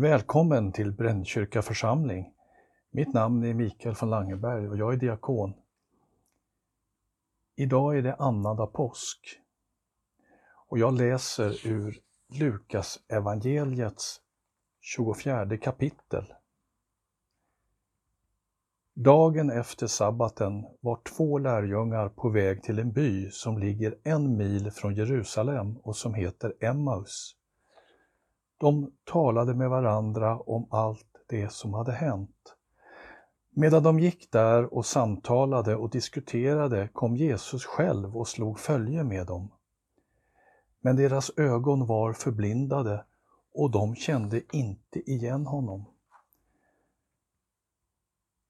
Välkommen 0.00 0.72
till 0.72 0.92
Brännkyrka 0.92 1.62
församling. 1.62 2.32
Mitt 2.90 3.14
namn 3.14 3.44
är 3.44 3.54
Mikael 3.54 3.94
von 4.00 4.10
Langeberg 4.10 4.68
och 4.68 4.76
jag 4.76 4.92
är 4.92 4.96
diakon. 4.96 5.54
Idag 7.56 7.98
är 7.98 8.02
det 8.02 8.14
annandag 8.14 8.66
påsk 8.66 9.40
och 10.68 10.78
jag 10.78 10.94
läser 10.94 11.66
ur 11.66 11.98
Lukas 12.28 12.98
evangeliets 13.08 14.20
24 14.80 15.58
kapitel. 15.58 16.24
Dagen 18.94 19.50
efter 19.50 19.86
sabbaten 19.86 20.66
var 20.80 21.00
två 21.16 21.38
lärjungar 21.38 22.08
på 22.08 22.28
väg 22.28 22.62
till 22.62 22.78
en 22.78 22.92
by 22.92 23.30
som 23.30 23.58
ligger 23.58 23.98
en 24.02 24.36
mil 24.36 24.70
från 24.70 24.94
Jerusalem 24.94 25.76
och 25.76 25.96
som 25.96 26.14
heter 26.14 26.54
Emmaus. 26.60 27.39
De 28.60 28.92
talade 29.04 29.54
med 29.54 29.70
varandra 29.70 30.38
om 30.38 30.66
allt 30.70 31.06
det 31.28 31.52
som 31.52 31.74
hade 31.74 31.92
hänt. 31.92 32.56
Medan 33.50 33.82
de 33.82 34.00
gick 34.00 34.32
där 34.32 34.74
och 34.74 34.86
samtalade 34.86 35.76
och 35.76 35.90
diskuterade 35.90 36.88
kom 36.92 37.16
Jesus 37.16 37.64
själv 37.64 38.16
och 38.16 38.28
slog 38.28 38.58
följe 38.58 39.04
med 39.04 39.26
dem. 39.26 39.50
Men 40.80 40.96
deras 40.96 41.30
ögon 41.36 41.86
var 41.86 42.12
förblindade 42.12 43.04
och 43.54 43.70
de 43.70 43.94
kände 43.94 44.56
inte 44.56 45.10
igen 45.10 45.46
honom. 45.46 45.84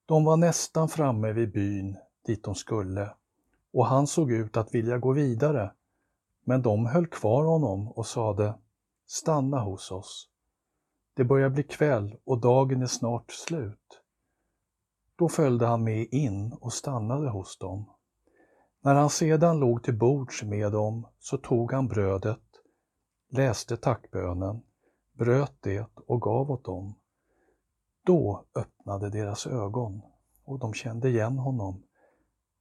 De 0.07 0.25
var 0.25 0.37
nästan 0.37 0.89
framme 0.89 1.33
vid 1.33 1.53
byn 1.53 1.97
dit 2.27 2.45
de 2.45 2.55
skulle 2.55 3.15
och 3.73 3.87
han 3.87 4.07
såg 4.07 4.33
ut 4.33 4.57
att 4.57 4.75
vilja 4.75 4.99
gå 4.99 5.13
vidare, 5.13 5.73
men 6.45 6.63
de 6.63 6.87
höll 6.87 7.07
kvar 7.07 7.45
honom 7.45 7.89
och 7.89 8.07
sade 8.07 8.55
Stanna 9.13 9.61
hos 9.61 9.91
oss. 9.91 10.29
Det 11.15 11.25
börjar 11.25 11.51
bli 11.51 11.63
kväll 11.63 12.17
och 12.25 12.41
dagen 12.41 12.83
är 12.83 12.87
snart 12.87 13.33
slut. 13.33 14.03
Då 15.17 15.29
följde 15.29 15.67
han 15.67 15.85
med 15.85 16.09
in 16.11 16.53
och 16.53 16.73
stannade 16.73 17.31
hos 17.31 17.59
dem. 17.59 17.91
När 18.81 18.95
han 18.95 19.11
sedan 19.11 19.59
låg 19.61 19.83
till 19.83 19.99
bords 19.99 20.43
med 20.43 20.73
dem 20.73 21.07
så 21.19 21.39
tog 21.39 21.73
han 21.73 21.89
brödet, 21.89 22.43
läste 23.31 23.77
tackbönen, 23.77 24.63
bröt 25.13 25.57
det 25.61 25.87
och 26.07 26.23
gav 26.23 26.51
åt 26.51 26.65
dem. 26.65 26.95
Då 28.05 28.45
öppnade 28.55 29.11
deras 29.11 29.47
ögon 29.47 30.03
och 30.45 30.59
de 30.59 30.75
kände 30.75 31.09
igen 31.09 31.39
honom, 31.39 31.83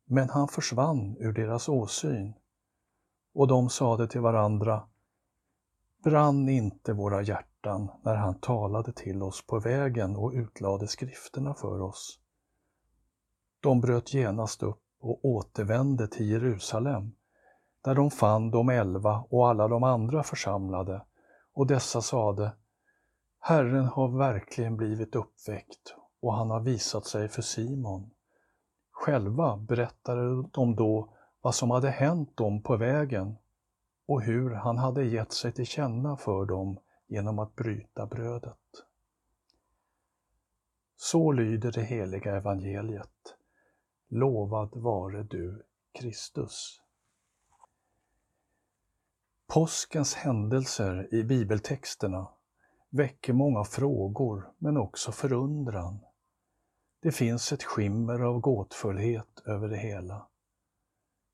men 0.05 0.29
han 0.29 0.47
försvann 0.47 1.17
ur 1.19 1.33
deras 1.33 1.69
åsyn. 1.69 2.33
Och 3.33 3.47
de 3.47 3.69
sade 3.69 4.07
till 4.07 4.21
varandra, 4.21 4.89
brann 6.03 6.49
inte 6.49 6.93
våra 6.93 7.21
hjärtan 7.21 7.91
när 8.03 8.15
han 8.15 8.39
talade 8.39 8.93
till 8.93 9.23
oss 9.23 9.47
på 9.47 9.59
vägen 9.59 10.15
och 10.15 10.31
utlade 10.33 10.87
skrifterna 10.87 11.53
för 11.53 11.81
oss. 11.81 12.19
De 13.59 13.81
bröt 13.81 14.13
genast 14.13 14.63
upp 14.63 14.83
och 14.99 15.25
återvände 15.25 16.07
till 16.07 16.29
Jerusalem, 16.29 17.11
där 17.83 17.95
de 17.95 18.11
fann 18.11 18.51
de 18.51 18.69
elva 18.69 19.23
och 19.29 19.49
alla 19.49 19.67
de 19.67 19.83
andra 19.83 20.23
församlade, 20.23 21.05
och 21.53 21.67
dessa 21.67 22.01
sade 22.01 22.51
Herren 23.39 23.85
har 23.85 24.17
verkligen 24.17 24.77
blivit 24.77 25.15
uppväckt 25.15 25.95
och 26.21 26.33
han 26.33 26.49
har 26.49 26.59
visat 26.59 27.05
sig 27.05 27.29
för 27.29 27.41
Simon. 27.41 28.11
Själva 28.91 29.57
berättade 29.57 30.47
de 30.53 30.75
då 30.75 31.13
vad 31.41 31.55
som 31.55 31.71
hade 31.71 31.89
hänt 31.89 32.37
dem 32.37 32.63
på 32.63 32.77
vägen 32.77 33.37
och 34.09 34.21
hur 34.21 34.51
han 34.51 34.77
hade 34.77 35.05
gett 35.05 35.31
sig 35.31 35.51
till 35.51 35.65
känna 35.65 36.17
för 36.17 36.45
dem 36.45 36.79
genom 37.07 37.39
att 37.39 37.55
bryta 37.55 38.05
brödet. 38.05 38.83
Så 40.97 41.31
lyder 41.31 41.71
det 41.71 41.81
heliga 41.81 42.35
evangeliet. 42.35 43.35
Lovad 44.07 44.75
vare 44.75 45.23
du, 45.23 45.65
Kristus. 45.91 46.81
Påskens 49.47 50.15
händelser 50.15 51.13
i 51.13 51.23
bibeltexterna 51.23 52.27
väcker 52.89 53.33
många 53.33 53.63
frågor 53.63 54.51
men 54.57 54.77
också 54.77 55.11
förundran. 55.11 55.99
Det 57.01 57.11
finns 57.11 57.51
ett 57.51 57.63
skimmer 57.63 58.19
av 58.19 58.39
gåtfullhet 58.39 59.41
över 59.45 59.67
det 59.67 59.77
hela. 59.77 60.28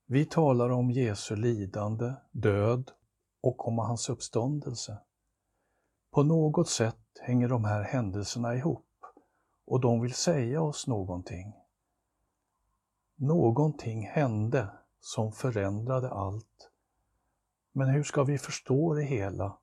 Vi 0.08 0.26
talar 0.26 0.70
om 0.70 0.92
Jesu 0.92 1.36
lidande, 1.36 2.14
död 2.32 2.92
och 3.42 3.68
om 3.68 3.78
hans 3.78 4.10
uppståndelse. 4.10 4.98
På 6.12 6.24
något 6.24 6.70
sätt 6.70 7.20
hänger 7.22 7.48
de 7.48 7.66
här 7.66 7.82
händelserna 7.82 8.56
ihop 8.56 8.86
och 9.66 9.82
de 9.82 10.02
vill 10.02 10.14
säga 10.14 10.62
oss 10.62 10.88
någonting. 10.88 11.54
Någonting 13.16 14.08
hände 14.08 14.70
som 15.00 15.32
förändrade 15.32 16.10
allt. 16.10 16.72
Men 17.72 17.88
hur 17.90 18.04
ska 18.04 18.24
vi 18.24 18.38
förstå 18.38 18.94
det 18.94 19.04
hela? 19.04 19.58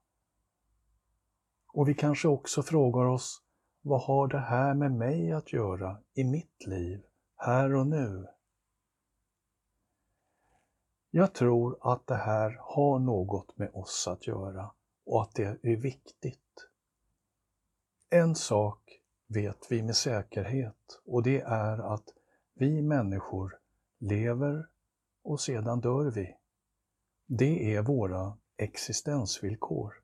Och 1.73 1.89
vi 1.89 1.95
kanske 1.95 2.29
också 2.29 2.63
frågar 2.63 3.05
oss, 3.05 3.43
vad 3.83 4.03
har 4.03 4.29
det 4.29 4.41
här 4.41 4.75
med 4.75 4.93
mig 4.93 5.33
att 5.33 5.53
göra 5.53 5.97
i 6.15 6.25
mitt 6.25 6.67
liv, 6.67 7.03
här 7.37 7.75
och 7.75 7.87
nu? 7.87 8.27
Jag 11.15 11.35
tror 11.35 11.79
att 11.81 12.07
det 12.07 12.17
här 12.17 12.59
har 12.61 12.99
något 12.99 13.59
med 13.59 13.71
oss 13.75 14.09
att 14.09 14.27
göra 14.27 14.71
och 15.07 15.23
att 15.23 15.35
det 15.35 15.59
är 15.63 15.77
viktigt. 15.77 16.69
En 18.11 18.35
sak 18.35 19.01
vet 19.27 19.67
vi 19.71 19.83
med 19.83 19.97
säkerhet 19.97 21.01
och 21.05 21.23
det 21.23 21.41
är 21.41 21.95
att 21.95 22.05
vi 22.55 22.83
människor 22.83 23.59
lever 23.99 24.67
och 25.23 25.41
sedan 25.41 25.81
dör 25.81 26.11
vi. 26.11 26.37
Det 27.27 27.75
är 27.75 27.83
våra 27.83 28.39
existensvillkor. 28.57 29.95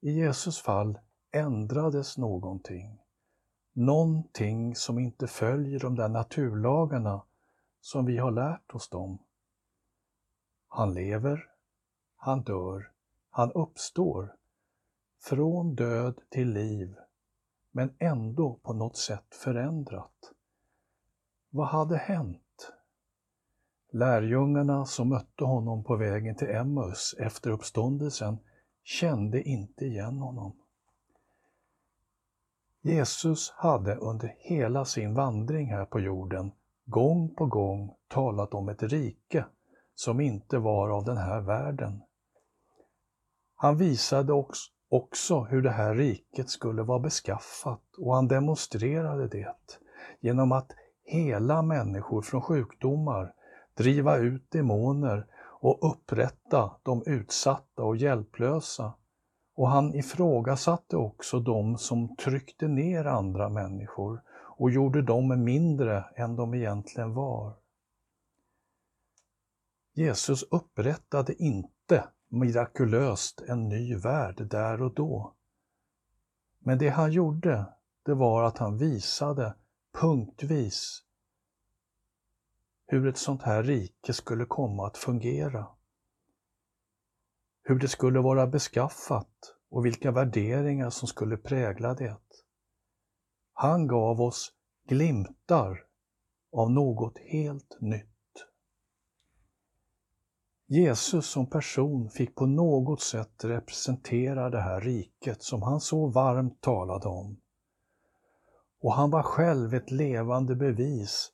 I 0.00 0.10
Jesus 0.10 0.62
fall 0.62 0.98
ändrades 1.32 2.18
någonting. 2.18 2.98
Någonting 3.72 4.74
som 4.74 4.98
inte 4.98 5.26
följer 5.26 5.80
de 5.80 5.94
där 5.94 6.08
naturlagarna 6.08 7.22
som 7.80 8.06
vi 8.06 8.18
har 8.18 8.30
lärt 8.30 8.74
oss 8.74 8.88
dem. 8.88 9.18
Han 10.72 10.94
lever, 10.94 11.46
han 12.16 12.42
dör, 12.42 12.90
han 13.30 13.52
uppstår. 13.52 14.36
Från 15.22 15.74
död 15.74 16.20
till 16.28 16.52
liv, 16.52 16.96
men 17.70 17.94
ändå 17.98 18.54
på 18.62 18.72
något 18.72 18.96
sätt 18.96 19.34
förändrat. 19.34 20.32
Vad 21.50 21.66
hade 21.66 21.96
hänt? 21.96 22.72
Lärjungarna 23.90 24.86
som 24.86 25.08
mötte 25.08 25.44
honom 25.44 25.84
på 25.84 25.96
vägen 25.96 26.36
till 26.36 26.50
Emmaus 26.50 27.14
efter 27.18 27.50
uppståndelsen 27.50 28.38
kände 28.84 29.42
inte 29.42 29.84
igen 29.84 30.18
honom. 30.18 30.56
Jesus 32.82 33.50
hade 33.50 33.96
under 33.96 34.34
hela 34.38 34.84
sin 34.84 35.14
vandring 35.14 35.66
här 35.66 35.84
på 35.84 36.00
jorden 36.00 36.52
gång 36.84 37.34
på 37.34 37.46
gång 37.46 37.94
talat 38.08 38.54
om 38.54 38.68
ett 38.68 38.82
rike 38.82 39.44
som 40.00 40.20
inte 40.20 40.58
var 40.58 40.88
av 40.88 41.04
den 41.04 41.16
här 41.16 41.40
världen. 41.40 42.02
Han 43.56 43.76
visade 43.76 44.44
också 44.88 45.40
hur 45.40 45.62
det 45.62 45.70
här 45.70 45.94
riket 45.94 46.50
skulle 46.50 46.82
vara 46.82 46.98
beskaffat 46.98 47.82
och 47.98 48.14
han 48.14 48.28
demonstrerade 48.28 49.28
det 49.28 49.54
genom 50.20 50.52
att 50.52 50.72
hela 51.04 51.62
människor 51.62 52.22
från 52.22 52.42
sjukdomar, 52.42 53.34
driva 53.76 54.16
ut 54.16 54.50
demoner 54.50 55.26
och 55.60 55.92
upprätta 55.92 56.70
de 56.82 57.02
utsatta 57.06 57.82
och 57.82 57.96
hjälplösa. 57.96 58.92
Och 59.54 59.68
han 59.68 59.94
ifrågasatte 59.94 60.96
också 60.96 61.40
de 61.40 61.78
som 61.78 62.16
tryckte 62.16 62.68
ner 62.68 63.04
andra 63.04 63.48
människor 63.48 64.22
och 64.58 64.70
gjorde 64.70 65.02
dem 65.02 65.44
mindre 65.44 66.04
än 66.16 66.36
de 66.36 66.54
egentligen 66.54 67.14
var. 67.14 67.54
Jesus 69.92 70.42
upprättade 70.42 71.42
inte 71.42 72.08
mirakulöst 72.28 73.40
en 73.40 73.68
ny 73.68 73.96
värld 73.96 74.46
där 74.50 74.82
och 74.82 74.94
då. 74.94 75.34
Men 76.58 76.78
det 76.78 76.88
han 76.88 77.12
gjorde, 77.12 77.66
det 78.02 78.14
var 78.14 78.42
att 78.42 78.58
han 78.58 78.78
visade 78.78 79.54
punktvis 79.92 81.02
hur 82.86 83.06
ett 83.06 83.18
sånt 83.18 83.42
här 83.42 83.62
rike 83.62 84.12
skulle 84.12 84.44
komma 84.44 84.86
att 84.86 84.96
fungera. 84.96 85.66
Hur 87.62 87.78
det 87.78 87.88
skulle 87.88 88.20
vara 88.20 88.46
beskaffat 88.46 89.56
och 89.70 89.86
vilka 89.86 90.10
värderingar 90.10 90.90
som 90.90 91.08
skulle 91.08 91.36
prägla 91.36 91.94
det. 91.94 92.16
Han 93.52 93.86
gav 93.86 94.20
oss 94.20 94.52
glimtar 94.88 95.84
av 96.52 96.70
något 96.70 97.18
helt 97.18 97.76
nytt. 97.80 98.19
Jesus 100.72 101.26
som 101.26 101.46
person 101.46 102.10
fick 102.10 102.34
på 102.34 102.46
något 102.46 103.00
sätt 103.00 103.44
representera 103.44 104.50
det 104.50 104.60
här 104.60 104.80
riket 104.80 105.42
som 105.42 105.62
han 105.62 105.80
så 105.80 106.06
varmt 106.06 106.60
talade 106.60 107.08
om. 107.08 107.40
Och 108.80 108.92
han 108.92 109.10
var 109.10 109.22
själv 109.22 109.74
ett 109.74 109.90
levande 109.90 110.56
bevis 110.56 111.32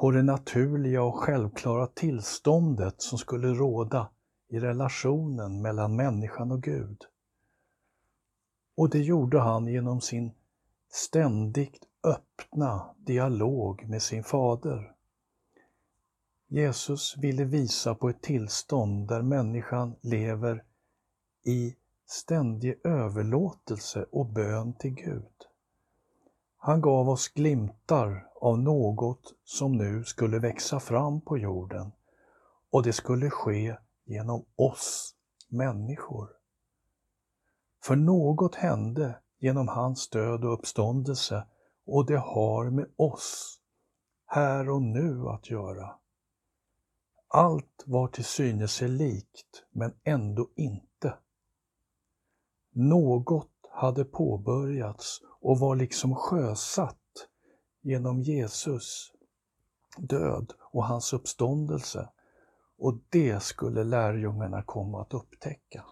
på 0.00 0.10
det 0.10 0.22
naturliga 0.22 1.02
och 1.02 1.14
självklara 1.14 1.86
tillståndet 1.86 3.02
som 3.02 3.18
skulle 3.18 3.48
råda 3.48 4.10
i 4.48 4.58
relationen 4.58 5.62
mellan 5.62 5.96
människan 5.96 6.52
och 6.52 6.62
Gud. 6.62 6.98
Och 8.76 8.90
det 8.90 9.02
gjorde 9.02 9.40
han 9.40 9.66
genom 9.66 10.00
sin 10.00 10.32
ständigt 10.90 11.84
öppna 12.04 12.94
dialog 12.96 13.88
med 13.88 14.02
sin 14.02 14.24
fader. 14.24 14.92
Jesus 16.54 17.16
ville 17.16 17.44
visa 17.44 17.94
på 17.94 18.08
ett 18.08 18.22
tillstånd 18.22 19.08
där 19.08 19.22
människan 19.22 19.94
lever 20.00 20.64
i 21.44 21.76
ständig 22.06 22.80
överlåtelse 22.84 24.06
och 24.10 24.26
bön 24.26 24.72
till 24.72 24.90
Gud. 24.90 25.46
Han 26.56 26.80
gav 26.80 27.08
oss 27.08 27.28
glimtar 27.28 28.26
av 28.40 28.58
något 28.58 29.34
som 29.44 29.72
nu 29.72 30.04
skulle 30.04 30.38
växa 30.38 30.80
fram 30.80 31.20
på 31.20 31.38
jorden 31.38 31.92
och 32.70 32.82
det 32.82 32.92
skulle 32.92 33.30
ske 33.30 33.76
genom 34.04 34.44
oss 34.56 35.14
människor. 35.48 36.28
För 37.84 37.96
något 37.96 38.54
hände 38.54 39.18
genom 39.38 39.68
hans 39.68 40.08
död 40.08 40.44
och 40.44 40.52
uppståndelse 40.52 41.46
och 41.86 42.06
det 42.06 42.18
har 42.18 42.70
med 42.70 42.86
oss 42.96 43.58
här 44.26 44.70
och 44.70 44.82
nu 44.82 45.28
att 45.28 45.50
göra. 45.50 46.01
Allt 47.34 47.84
var 47.86 48.08
till 48.08 48.24
synes 48.24 48.72
sig 48.72 48.88
likt, 48.88 49.64
men 49.70 49.94
ändå 50.04 50.48
inte. 50.56 51.14
Något 52.72 53.50
hade 53.70 54.04
påbörjats 54.04 55.20
och 55.40 55.58
var 55.58 55.76
liksom 55.76 56.14
sjösatt 56.14 57.28
genom 57.80 58.20
Jesus 58.20 59.12
död 59.98 60.52
och 60.72 60.84
hans 60.84 61.12
uppståndelse. 61.12 62.08
Och 62.78 62.98
det 63.08 63.42
skulle 63.42 63.84
lärjungarna 63.84 64.62
komma 64.62 65.02
att 65.02 65.14
upptäcka. 65.14 65.84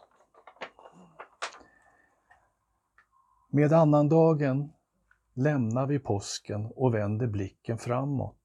Med 3.50 3.72
annandagen 3.72 4.72
lämnar 5.34 5.86
vi 5.86 5.98
påsken 5.98 6.72
och 6.76 6.94
vänder 6.94 7.26
blicken 7.26 7.78
framåt. 7.78 8.36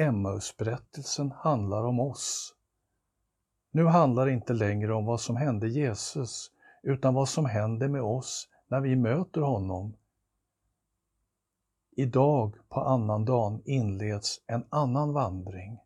Emmausberättelsen 0.00 1.30
handlar 1.30 1.84
om 1.84 2.00
oss. 2.00 2.54
Nu 3.70 3.84
handlar 3.86 4.26
det 4.26 4.32
inte 4.32 4.52
längre 4.52 4.94
om 4.94 5.06
vad 5.06 5.20
som 5.20 5.36
hände 5.36 5.68
Jesus, 5.68 6.50
utan 6.82 7.14
vad 7.14 7.28
som 7.28 7.46
händer 7.46 7.88
med 7.88 8.02
oss 8.02 8.48
när 8.68 8.80
vi 8.80 8.96
möter 8.96 9.40
honom. 9.40 9.94
Idag 11.90 12.56
på 12.68 12.80
annandagen 12.80 13.62
inleds 13.64 14.40
en 14.46 14.64
annan 14.70 15.12
vandring. 15.12 15.78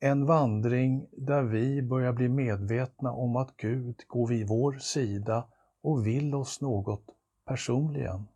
En 0.00 0.26
vandring 0.26 1.06
där 1.12 1.42
vi 1.42 1.82
börjar 1.82 2.12
bli 2.12 2.28
medvetna 2.28 3.12
om 3.12 3.36
att 3.36 3.56
Gud 3.56 4.04
går 4.06 4.28
vid 4.28 4.48
vår 4.48 4.72
sida 4.72 5.44
och 5.82 6.06
vill 6.06 6.34
oss 6.34 6.60
något 6.60 7.04
personligen. 7.46 8.28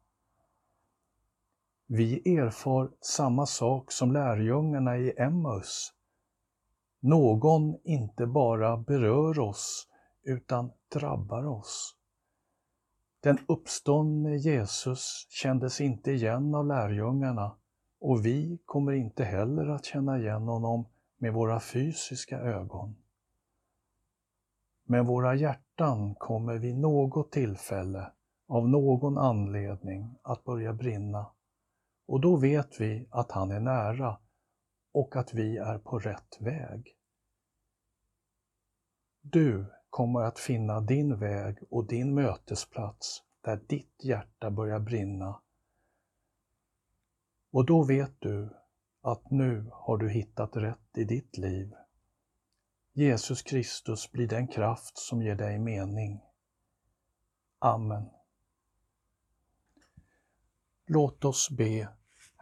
Vi 1.89 2.37
erfar 2.39 2.91
samma 3.01 3.47
sak 3.47 3.93
som 3.93 4.13
lärjungarna 4.13 4.97
i 4.97 5.15
Emmaus. 5.17 5.93
Någon 7.01 7.77
inte 7.85 8.27
bara 8.27 8.77
berör 8.77 9.39
oss 9.39 9.89
utan 10.23 10.71
drabbar 10.95 11.47
oss. 11.47 11.97
Den 13.23 13.39
uppståndne 13.49 14.37
Jesus 14.37 15.27
kändes 15.29 15.81
inte 15.81 16.11
igen 16.13 16.55
av 16.55 16.67
lärjungarna 16.67 17.57
och 18.01 18.27
vi 18.27 18.59
kommer 18.65 18.93
inte 18.93 19.25
heller 19.25 19.67
att 19.69 19.85
känna 19.85 20.19
igen 20.19 20.43
honom 20.43 20.85
med 21.19 21.33
våra 21.33 21.61
fysiska 21.61 22.39
ögon. 22.39 22.97
Men 24.85 25.07
våra 25.07 25.35
hjärtan 25.35 26.15
kommer 26.15 26.59
vid 26.59 26.79
något 26.79 27.33
tillfälle, 27.33 28.13
av 28.49 28.69
någon 28.69 29.19
anledning, 29.19 30.19
att 30.23 30.45
börja 30.45 30.73
brinna. 30.73 31.27
Och 32.07 32.21
då 32.21 32.37
vet 32.37 32.81
vi 32.81 33.09
att 33.11 33.33
han 33.33 33.51
är 33.51 33.61
nära 33.61 34.19
och 34.93 35.17
att 35.17 35.35
vi 35.35 35.57
är 35.57 35.79
på 35.79 35.99
rätt 35.99 36.37
väg. 36.41 36.97
Du 39.21 39.67
kommer 39.91 40.21
att 40.21 40.39
finna 40.39 40.81
din 40.81 41.19
väg 41.19 41.59
och 41.71 41.87
din 41.87 42.15
mötesplats 42.15 43.23
där 43.41 43.57
ditt 43.69 44.05
hjärta 44.05 44.51
börjar 44.51 44.81
brinna. 44.81 45.41
Och 47.51 47.67
då 47.67 47.85
vet 47.85 48.21
du 48.21 48.57
att 49.03 49.31
nu 49.31 49.71
har 49.73 49.99
du 49.99 50.11
hittat 50.11 50.57
rätt 50.57 50.99
i 50.99 51.05
ditt 51.05 51.39
liv. 51.39 51.73
Jesus 52.93 53.43
Kristus 53.43 54.13
blir 54.13 54.29
den 54.29 54.49
kraft 54.49 54.99
som 54.99 55.23
ger 55.23 55.35
dig 55.35 55.59
mening. 55.59 56.21
Amen. 57.59 58.11
Låt 60.87 61.25
oss 61.25 61.51
be 61.51 61.89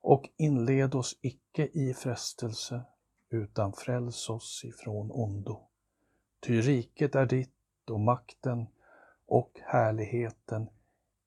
Och 0.00 0.28
inled 0.36 0.94
oss 0.94 1.18
icke 1.20 1.66
i 1.66 1.94
frestelse, 1.94 2.82
utan 3.30 3.72
fräls 3.72 4.30
oss 4.30 4.62
ifrån 4.64 5.10
ondo. 5.10 5.60
Ty 6.40 6.60
riket 6.60 7.14
är 7.14 7.26
ditt 7.26 7.90
och 7.90 8.00
makten 8.00 8.66
och 9.26 9.52
härligheten 9.66 10.68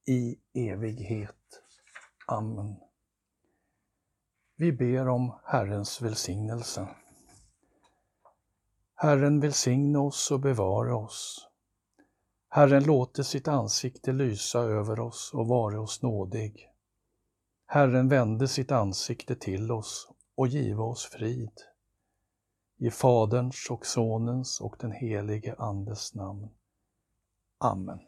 i 0.06 0.36
evighet. 0.53 1.62
Amen. 2.27 2.75
Vi 4.56 4.72
ber 4.72 5.08
om 5.08 5.39
Herrens 5.44 6.01
välsignelse. 6.01 6.88
Herren 8.96 9.39
välsigne 9.39 10.00
oss 10.00 10.32
och 10.32 10.39
bevara 10.39 10.96
oss. 10.96 11.48
Herren 12.50 12.84
låte 12.84 13.24
sitt 13.24 13.48
ansikte 13.48 14.12
lysa 14.12 14.60
över 14.60 15.00
oss 15.00 15.32
och 15.34 15.48
vare 15.48 15.80
oss 15.80 16.01
nådig. 16.01 16.73
Herren 17.74 18.10
vände 18.10 18.48
sitt 18.48 18.72
ansikte 18.72 19.36
till 19.36 19.72
oss 19.72 20.08
och 20.36 20.48
give 20.48 20.82
oss 20.82 21.06
frid. 21.06 21.51
I 22.77 22.89
Faderns 22.89 23.68
och 23.70 23.86
Sonens 23.86 24.62
och 24.62 24.75
den 24.80 24.92
helige 24.92 25.56
Andes 25.58 26.15
namn. 26.15 26.50
Amen. 27.58 28.00